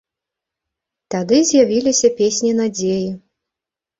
Тады 1.15 1.37
з'явіліся 1.49 2.09
песні 2.21 2.51
надзеі. 2.61 3.07